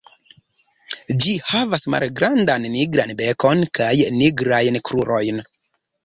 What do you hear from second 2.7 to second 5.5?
nigran bekon kaj nigrajn krurojn.